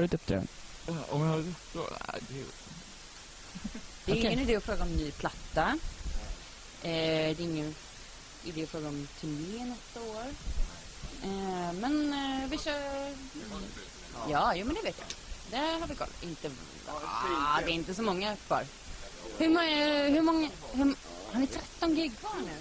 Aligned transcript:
Har 0.00 0.02
du 0.02 0.06
ett 0.06 0.14
uppdrag? 0.14 0.46
Om 1.08 1.22
jag 1.22 1.28
hade 1.28 1.54
så... 1.72 1.78
Nej, 1.78 2.20
det 2.28 2.40
är... 2.40 2.44
Det 4.04 4.12
är 4.12 4.16
ingen 4.16 4.38
idé 4.38 4.56
att 4.56 4.64
fråga 4.64 4.82
om 4.82 4.96
ny 4.96 5.10
platta. 5.10 5.78
Eh, 6.82 6.90
det 6.90 7.30
är 7.30 7.40
ingen 7.40 7.74
idé 8.44 8.62
att 8.62 8.68
fråga 8.68 8.88
om 8.88 9.08
turné 9.20 9.64
nästa 9.64 10.00
år. 10.00 10.24
Eh, 11.22 11.72
men 11.72 12.12
eh, 12.12 12.50
vi 12.50 12.58
kör... 12.58 13.14
Ja, 14.30 14.54
jo, 14.56 14.66
men 14.66 14.74
det 14.74 14.82
vet 14.82 14.96
jag. 14.98 15.08
Det 15.50 15.80
har 15.80 15.86
vi 15.86 15.94
koll. 15.94 16.08
Inte... 16.22 16.50
Ah, 16.88 17.60
det 17.60 17.70
är 17.70 17.74
inte 17.74 17.94
så 17.94 18.02
många 18.02 18.36
kvar. 18.36 18.66
Hur 19.38 19.48
många... 19.48 20.08
Hur 20.08 20.22
många 20.22 20.50
hur, 20.72 20.94
har 21.32 21.40
ni 21.40 21.46
13 21.46 21.94
gig 21.94 22.18
kvar 22.18 22.36
nu? 22.46 22.52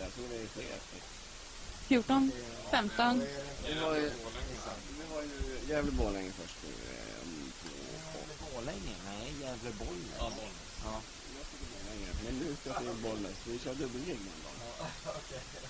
Jag 0.00 0.14
tror 0.14 0.24
det 0.30 0.42
är 0.42 0.46
fler. 0.46 0.78
14? 1.86 2.32
15? 2.70 3.22
Vi 3.68 3.74
har 3.74 3.94
ju, 3.94 4.10
vi 4.98 5.14
har 5.14 5.22
ju 5.22 5.46
Gävle-Borlänge 5.68 6.30
först 6.32 6.56
nu. 6.62 6.70
eh, 6.70 7.22
om 7.22 7.52
två 7.62 7.68
år. 8.18 8.54
Borlänge? 8.54 8.94
Nej, 9.62 9.72
Gävleborg. 9.72 9.98
Ja, 10.18 10.24
Bollnäs. 10.24 10.84
Ja. 10.84 11.00
Men 12.24 12.38
nu 12.38 12.56
ska 12.60 12.80
vi 12.80 12.86
till 12.86 13.02
Bollnäs. 13.02 13.36
Vi 13.44 13.58
kör 13.58 13.74
dubbelgig 13.74 14.14
någon. 14.14 14.88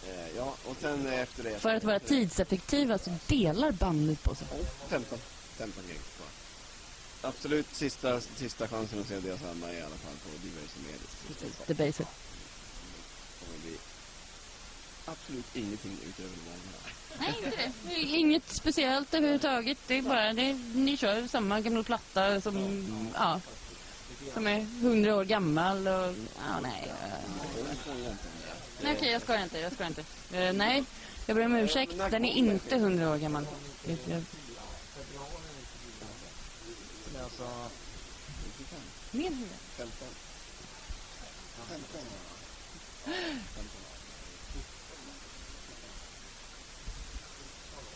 Eh, 0.09 0.37
Ja, 0.37 0.55
och 0.65 0.77
sen 0.81 1.07
eh, 1.07 1.21
efter 1.21 1.43
det... 1.43 1.59
För 1.59 1.75
att 1.75 1.85
vara 1.85 1.99
tidseffektiva 1.99 2.99
så 2.99 3.11
delar 3.27 3.73
bandet 3.73 4.23
på 4.23 4.35
sig. 4.35 4.47
Och 4.51 4.91
15. 4.91 5.19
15 5.57 5.85
gig 5.87 5.97
kvar. 6.17 6.29
Absolut 7.31 7.67
sista, 7.75 8.21
sista 8.21 8.69
chansen 8.69 9.01
att 9.01 9.07
se 9.09 9.21
deras 9.21 9.43
Alma 9.43 9.73
i 9.73 9.81
alla 9.83 9.97
fall 9.97 10.15
på 10.23 10.29
diverse 10.43 10.79
medier. 10.79 11.67
The 11.67 11.75
Basic. 11.75 11.97
Det 11.99 13.47
kommer 13.47 13.59
bli 13.59 13.77
absolut 15.05 15.57
ingenting 15.57 15.99
utöver 16.09 16.31
det 16.31 16.51
vanliga. 16.51 16.77
Nej, 17.19 17.35
inte 17.45 17.57
det. 17.57 17.73
Det 17.95 18.17
Inget 18.19 18.49
speciellt 18.49 19.15
överhuvudtaget. 19.15 19.79
Det 19.87 19.99
är 19.99 20.03
bara, 20.03 20.33
det 20.33 20.53
ni 20.75 20.97
kör 20.97 21.27
samma 21.29 21.61
gamla 21.61 21.83
platta 21.83 22.41
som, 22.41 22.87
ja, 23.15 23.41
som 24.35 24.47
är 24.47 24.61
hundra 24.81 25.17
år 25.17 25.25
gammal 25.25 25.89
och, 25.89 26.15
ja, 26.37 26.61
nej. 26.63 26.93
Nej, 28.83 28.95
okej, 28.97 29.13
jag 29.13 29.23
skojar 29.23 29.43
inte, 29.43 29.59
jag 29.59 29.73
skojar 29.73 29.89
inte. 29.89 30.05
Eh, 30.33 30.53
nej, 30.53 30.85
jag 31.27 31.37
ber 31.37 31.45
om 31.45 31.55
ursäkt. 31.57 31.93
Den 32.11 32.25
är 32.25 32.33
inte 32.33 32.77
hundra 32.77 33.11
år 33.11 33.17
gammal. 33.17 33.47
Än 33.87 33.99
hundra. 34.05 34.23
15. 39.77 40.09
15 41.69 42.01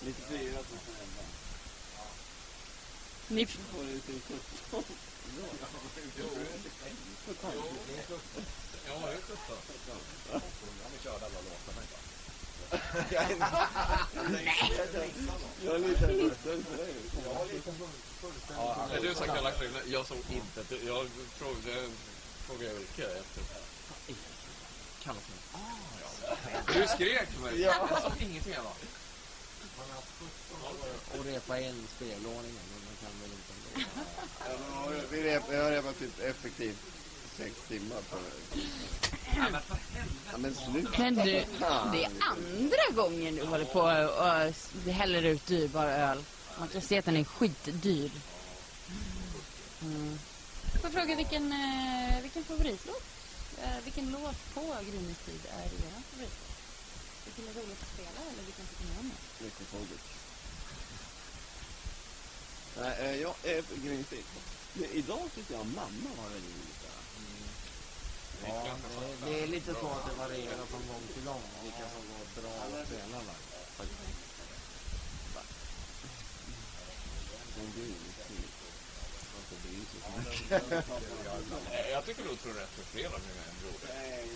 94 0.02 0.62
2011. 0.62 1.22
Ni, 3.28 3.44
Var 3.44 3.84
det 3.84 4.00
till 4.00 4.20
17? 4.70 4.84
Ja, 7.42 7.48
det 7.86 7.98
är 7.98 8.02
17. 8.02 8.20
Jag 15.64 15.74
är 15.74 15.78
lite 15.78 16.00
för 16.00 16.06
dig. 16.76 16.94
Är 18.96 19.00
du 19.02 19.14
som 19.14 19.26
kallar 19.26 19.58
dig? 19.58 19.70
Jag 19.86 20.06
såg 20.06 20.18
inte. 20.30 20.74
Jag 20.86 21.08
frågade, 21.38 21.88
Ulrika 22.50 23.02
efter. 23.02 23.42
Kallas 25.02 25.22
mig? 25.28 25.38
Ah, 25.52 25.58
ja. 26.02 26.60
Du 26.74 26.86
skrek 26.88 27.28
mig. 27.42 27.60
Ja. 27.60 27.88
Jag 27.90 28.02
såg 28.02 28.12
ingenting 28.22 28.58
av 28.58 28.64
det. 28.64 28.86
och 31.18 31.24
repa 31.24 31.58
en 31.60 31.86
spelordning, 31.96 32.52
men 32.54 32.84
man 32.84 32.96
kan 33.00 33.20
väl 33.20 33.30
inte. 33.32 33.52
Ja, 34.46 34.92
jag- 34.94 35.02
Vi 35.10 35.22
rep, 35.22 35.42
jag 35.52 35.62
har 35.64 35.70
repat 35.70 35.98
typ 35.98 36.20
effektivt 36.20 36.76
sex 37.40 37.54
timmar 37.68 38.02
på 38.10 38.16
det. 38.16 38.60
Ja, 40.32 40.38
men 40.38 40.54
sluta. 40.54 40.90
men 40.98 41.14
du, 41.14 41.44
det 41.92 42.04
är 42.04 42.10
andra 42.20 43.02
gången 43.02 43.36
du 43.36 43.44
håller 43.44 43.64
på 43.64 43.80
och 44.86 44.92
häller 44.92 45.22
ut 45.22 45.46
dyrbar 45.46 45.86
öl. 45.86 46.24
Man 46.58 46.68
kan 46.68 46.82
se 46.82 46.98
att 46.98 47.04
den 47.04 47.16
är 47.16 47.24
skitdyr. 47.24 48.10
Mm. 49.82 50.18
Får 50.72 50.82
jag 50.82 50.92
fråga 50.92 51.16
vilken, 51.16 51.52
eh, 51.52 52.22
vilken 52.22 52.44
favoritlåt? 52.44 53.04
Eh, 53.62 53.84
vilken 53.84 54.10
låt 54.10 54.54
på 54.54 54.60
Gryningstid 54.60 55.40
är 55.58 55.64
er 55.64 56.02
favoritlåt? 56.10 56.50
Vilken 57.24 57.44
är 57.48 57.54
roligt 57.60 57.82
att 57.82 57.92
spela 57.94 58.20
eller 58.32 58.42
vilken 58.42 58.66
tycker 58.66 58.84
ni 58.84 59.00
om 59.00 59.08
mest? 59.08 59.40
Mycket 59.40 59.66
Nej, 62.80 62.94
eh, 63.00 63.20
jag 63.22 63.34
är 63.42 63.62
för 63.62 63.76
Gryningstid. 63.76 64.24
Men 64.72 64.90
Idag 64.90 65.30
tycker 65.34 65.54
jag 65.54 65.66
mamma 65.66 66.10
var 66.16 66.28
väldigt 66.28 66.50
roligt. 66.50 66.89
Ja, 68.50 68.74
det, 69.00 69.30
det 69.30 69.42
är 69.42 69.46
lite 69.46 69.74
så 69.74 69.86
att 69.96 70.06
det 70.08 70.14
varierar 70.22 70.66
från 70.66 70.84
gång 70.88 71.02
till 71.14 71.24
gång 71.24 71.42
vilka 71.62 71.84
som 71.94 72.02
går 72.10 72.42
bra 72.42 72.52
att 72.64 72.86
spela 72.86 73.18
live. 73.18 73.34
faktiskt. 73.76 74.00
Men. 74.04 75.44
Nej, 81.70 81.90
Jag 81.96 82.04
tycker 82.06 82.22
du 82.28 82.36
tror 82.36 82.54
rätt 82.54 82.74
för 82.78 82.84
flera 82.94 83.16
nu 83.26 83.32
än 83.48 83.56
gjorde. 83.64 83.86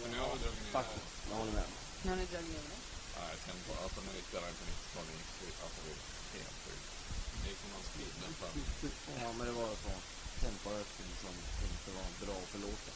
Men 0.02 0.10
nu 0.12 0.18
har 0.24 0.30
vi 0.34 0.38
dragit 0.42 0.62
ner... 0.64 0.72
Faktiskt, 0.78 1.06
jag 1.30 1.36
håller 1.40 1.52
med. 1.60 1.68
Nu 2.02 2.08
har 2.12 2.18
ni 2.20 2.26
dragit 2.32 2.50
ner 2.54 2.64
det. 2.70 2.78
Ja, 3.16 3.22
jag 3.32 3.38
känner 3.44 3.62
på 3.68 3.72
alltså 3.82 3.98
när 4.06 4.14
vi 4.18 4.22
spelade 4.28 4.52
på 4.60 4.64
90-talet 4.72 5.14
gick 5.18 5.30
det 5.40 5.64
alltså 5.66 5.80
helt 6.34 6.58
sjukt. 6.64 6.88
Det 7.40 7.48
gick 7.50 7.58
som 7.62 7.70
någon 7.74 7.86
skrivdämpare. 7.92 8.52
Ja, 9.22 9.28
men 9.36 9.44
det 9.48 9.54
var 9.62 9.70
så 9.84 9.92
tempoökning 10.44 11.10
som 11.22 11.34
inte 11.68 11.90
var 11.98 12.08
bra 12.24 12.38
för 12.50 12.58
låten. 12.66 12.94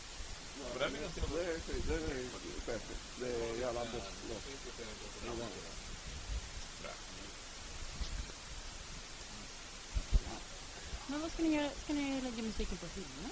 Jag 0.59 0.81
Det 0.81 0.99
det 1.29 1.43
är 1.43 2.31
skärpligt. 2.67 3.01
Det 3.21 3.27
är 3.27 3.55
jävla 3.61 3.81
bottenlåt. 3.81 4.43
Men 11.07 11.21
vad 11.21 11.33
ska 11.33 11.43
ni 11.43 11.55
göra? 11.57 11.71
Ska 11.85 11.93
ni 11.93 12.21
lägga 12.21 12.43
musiken 12.43 12.77
på 12.77 12.87
hyllan? 12.95 13.31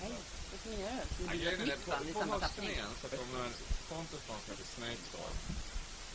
Nej. 0.00 0.12
Vad 0.50 0.60
ska 0.60 0.70
ni 0.70 0.80
göra? 0.80 1.00
Ska 1.14 1.62
ni 1.64 1.70
ett 1.72 1.86
band 1.86 2.08
i 2.08 2.12
samma 2.12 2.38
tappning? 2.38 2.80
så 3.02 3.08
kommer 3.08 3.50
Pontus 3.88 4.26
band 4.28 4.40
som 4.44 4.50
heter 4.52 4.66
Snake 4.76 5.02
Storm 5.10 5.36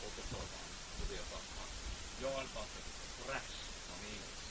och 0.06 0.14
ett 0.20 0.30
förband 0.34 0.72
och 1.00 1.06
det 1.10 1.16
är 1.16 1.26
samma. 1.32 1.64
Jag 2.22 2.32
har 2.36 2.44
ett 2.44 2.54
band 2.56 2.68
som 2.72 2.78
heter 2.82 2.96
Thrash 3.26 3.56
från 3.86 4.00
Eagles. 4.12 4.42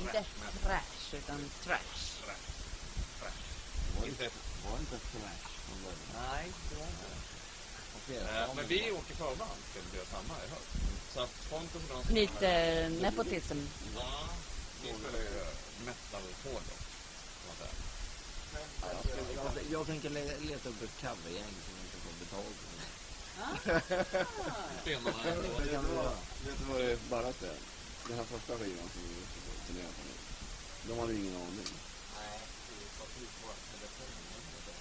Inte 0.00 0.12
Thrash 0.12 0.32
metal. 0.40 0.62
trash, 0.62 1.18
utan 1.18 1.50
trash. 1.64 1.98
Thrash. 3.98 4.08
Inte 4.08 4.30
Var 4.64 4.78
inte 4.78 4.98
Thrash 5.10 5.44
från 5.66 5.78
början? 5.82 6.08
Nej, 6.30 6.52
det 6.70 6.76
var 6.80 6.86
inte 6.86 7.06
Eh, 8.10 8.46
som- 8.46 8.56
men 8.56 8.66
vi 8.66 8.90
åker 8.90 9.14
förband 9.14 9.60
till 9.72 10.00
samma 10.12 10.34
i 10.44 10.48
höst. 10.50 10.70
Så 11.14 11.20
att 11.20 11.50
Pontus 11.50 11.82
och 11.82 11.96
de 11.96 12.04
som 12.04 12.14
Lite 12.14 12.88
nepotism. 12.88 13.58
Ja, 13.96 14.28
vi 14.82 14.88
spelar 14.88 15.18
ju 15.18 15.44
metal 15.86 16.22
hårdrock. 16.44 16.82
kan 17.38 17.44
man 17.48 17.56
säga. 17.58 17.74
Jag, 19.34 19.52
jag 19.70 19.86
tänker 19.86 20.10
le- 20.10 20.38
leta 20.40 20.68
upp 20.68 20.82
ett 20.82 21.00
covergäng 21.00 21.54
som 21.66 21.74
inte 21.84 21.98
får 22.04 22.14
betalt. 22.24 22.58
Stenarna 24.82 25.22
är 25.24 25.66
göra. 25.72 26.12
Vet 26.46 26.58
du 26.58 26.64
vad 26.72 26.80
det 26.80 27.08
barraste 27.10 27.46
är? 27.48 27.56
Den 28.08 28.16
här 28.16 28.24
första 28.24 28.58
skivan 28.58 28.88
som 28.92 29.02
vi 29.08 29.14
turnerade 29.66 29.92
på 29.92 30.02
nu. 30.08 30.14
De 30.94 30.98
hade 31.00 31.14
ingen 31.14 31.36
aning. 31.36 31.66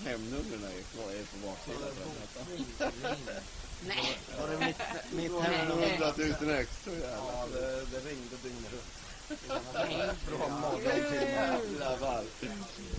Hemnumren 0.05 0.63
är 0.63 0.81
kvar, 0.81 1.11
är 1.11 1.23
på 1.23 1.38
baksidan. 1.47 1.94
Nej. 3.88 4.19
Var 4.39 4.47
det 4.47 4.57
mitt, 4.65 4.77
mitt 5.11 5.41
hemnummer? 5.41 5.89
Hundratusen 5.89 6.49
ex, 6.49 6.69
så 6.83 6.89
jävla. 6.89 7.07
Ja, 7.07 7.47
det, 7.53 7.85
det 7.91 7.99
ringde 8.09 8.35
dygnet 8.44 8.71
runt. 8.73 8.97
Bra 10.27 10.47
morgon 10.49 10.81
till. 10.81 10.94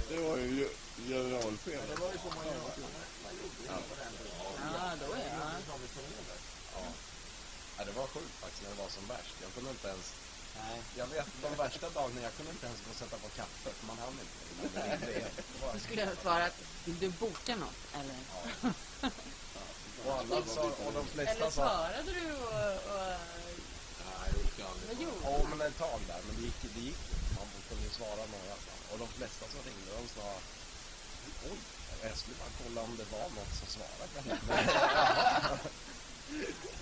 Det 0.09 0.17
var 0.21 0.37
ju 0.37 0.69
generalchef. 1.09 1.81
Det 1.89 2.01
var 2.01 2.13
ju 2.13 2.19
så 2.19 2.29
man 2.37 2.47
gjorde. 2.47 2.73
Ja, 3.67 3.77
då 5.07 5.13
är 5.13 5.19
det. 5.19 5.59
Ja, 7.79 7.85
det 7.85 7.93
var 7.93 8.07
sjukt 8.07 8.35
faktiskt 8.41 8.63
när 8.63 8.71
det 8.71 8.83
var 8.83 8.89
som 8.89 9.07
värst. 9.07 9.35
Jag 9.43 9.55
kunde 9.55 9.71
inte 9.71 9.89
ens... 9.89 10.15
Nej. 10.61 10.81
Jag 10.97 11.07
vet 11.07 11.27
de 11.43 11.55
värsta 11.63 11.91
dagarna, 11.91 12.21
jag 12.23 12.35
kunde 12.37 12.53
inte 12.53 12.67
ens 12.67 12.81
gå 12.85 12.91
och 12.91 12.97
sätta 12.97 13.17
på 13.19 13.29
kaffe 13.29 13.71
för 13.77 13.87
man 13.87 13.99
hann 13.99 14.17
inte. 14.25 15.01
Då 15.73 15.79
skulle 15.79 16.01
jag 16.03 16.17
svara 16.23 16.45
att 16.45 16.61
vill 16.89 16.99
du 16.99 17.09
boka 17.09 17.57
något? 17.57 17.81
Eller, 17.99 18.21
Och 20.07 20.13
alla 20.19 20.37
sa, 20.47 20.63
och 20.87 20.93
de 20.93 21.07
flesta 21.07 21.33
eller 21.33 21.51
svarade 21.51 22.13
du 22.19 22.33
och... 22.33 22.75
och 22.93 23.11
Nej, 24.05 24.27
jag 24.33 24.41
orkar 24.45 24.67
aldrig. 24.73 25.09
Ja, 25.25 25.35
men 25.51 25.61
ett 25.67 25.79
tag 25.79 26.01
där. 26.07 26.21
Men 26.27 26.37
det 26.37 26.43
gick, 26.43 26.63
det 26.75 26.81
gick. 26.81 27.03
Man 27.37 27.47
kunde 27.69 27.85
ju 27.85 27.91
svara 27.91 28.23
några. 28.35 28.55
Och 28.91 28.99
de 28.99 29.09
flesta 29.09 29.45
som 29.53 29.61
ringde, 29.69 29.91
de 30.01 30.09
sa... 30.17 30.27
Oj, 31.51 31.59
jag 32.03 32.19
skulle 32.19 32.37
bara 32.43 32.55
kolla 32.63 32.81
om 32.83 32.97
det 32.97 33.09
var 33.17 33.27
något 33.39 33.53
som 33.61 33.69
svarade. 33.77 34.17
Men, 34.29 34.39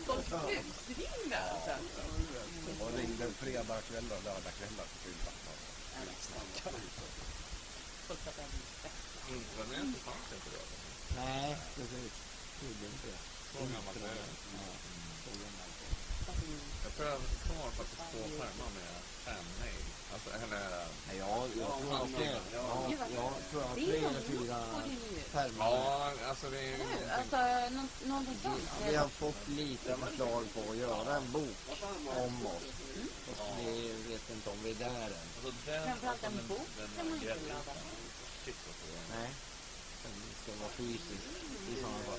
Busringde 0.06 1.38
alltså. 1.52 1.74
Och 2.84 2.92
ringde 2.98 3.24
fredagkvällar 3.42 4.16
och 4.16 4.24
lördagkvällar 4.24 4.86
på 4.92 4.96
fyllan. 5.04 5.34
Folk 8.06 8.24
pratar 8.24 8.42
inte. 8.42 8.88
Intranätet 9.34 10.02
fanns 10.08 10.28
inte 10.36 10.50
då. 10.56 10.62
Nej, 11.20 11.56
precis. 11.76 12.12
Gjorde 12.62 12.86
inte 12.92 13.06
det. 13.12 13.20
Så 13.52 13.58
gammalt 13.58 13.96
är 13.96 14.00
det. 14.00 14.28
Så 15.24 15.30
gammalt. 15.42 15.76
Jag 16.84 16.92
tror 16.94 17.08
jag 17.08 17.18
har 17.62 17.70
faktiskt 17.70 18.02
två 18.12 18.22
pärmar 18.38 18.70
med 18.78 18.92
fanmail. 19.24 19.84
Alltså, 20.12 20.30
eller... 20.30 20.86
Nej, 21.08 21.16
jag, 21.18 21.48
jag 21.58 21.80
tror 21.80 21.92
jag, 21.92 22.08
jag, 22.12 22.40
jag, 22.52 23.10
jag 23.14 23.32
tror 23.50 23.62
jag 23.62 23.68
har 23.68 23.74
tre 23.74 23.96
eller 23.96 24.20
fyra 24.20 24.58
på 24.72 24.80
pärmar. 25.32 25.70
Ja, 25.70 26.12
alltså 26.28 26.50
det 26.50 26.58
är 26.58 26.70
ju 26.70 26.78
någonting... 26.78 27.08
Alltså, 27.18 27.36
någonting 28.08 28.38
sånt. 28.42 28.70
Vi 28.88 28.94
har 28.94 29.08
fått 29.08 29.48
lite 29.48 29.96
förslag 29.96 30.44
på 30.54 30.70
att 30.70 30.76
göra 30.76 31.16
en 31.16 31.32
bok 31.32 31.56
om 32.16 32.46
oss. 32.46 32.66
Fast 33.26 33.42
vi 33.58 33.92
vet 34.08 34.30
inte 34.30 34.50
om 34.50 34.62
vi 34.64 34.70
är 34.70 34.74
där 34.74 35.06
än. 35.06 35.28
Framförallt 35.64 36.24
en 36.24 36.46
bok 36.48 36.68
kan 36.96 37.08
man 37.08 37.20
ju 37.20 37.30
inte 37.30 37.48
göra. 37.48 37.60
Shit, 38.46 38.56
vad 38.66 38.76
svårt. 38.76 39.18
Nej. 39.18 39.30
Den 40.02 40.12
ska 40.42 40.52
vara 40.62 40.70
fysisk 40.70 41.26
i 41.70 41.74
sådana 41.80 41.98
fall. 41.98 42.18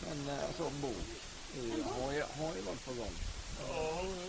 Men 0.00 0.28
eh, 0.28 0.44
alltså 0.44 0.64
en 0.66 0.80
bok 0.80 1.06
ju, 1.54 1.82
har, 1.82 2.12
ju, 2.12 2.22
har 2.22 2.54
ju 2.56 2.60
varit 2.60 2.84
på 2.84 2.92
gång. 2.92 3.14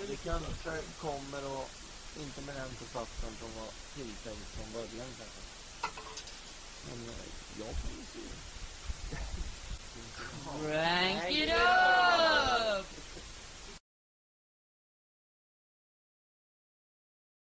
Det 0.07 0.15
kanske 0.23 0.81
kommer 1.01 1.45
och 1.45 1.69
inte 2.19 2.41
med 2.41 2.55
den 2.55 2.69
författaren 2.69 3.35
som 3.39 3.61
var 3.61 3.69
tilltänkt 3.95 4.47
från 4.55 4.71
början 4.73 5.07
kanske. 5.19 5.41
Men 6.87 7.09
eh, 7.09 7.25
jag 7.59 7.75
får 7.81 7.91
ju 7.99 8.03
se. 8.13 8.25
Crank 10.59 11.31
it 11.31 11.49
up! 11.49 11.88